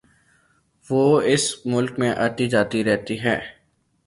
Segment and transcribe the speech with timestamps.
[0.87, 1.03] وہ
[1.23, 3.37] اس ملک میں آتی جاتی رہتی ہے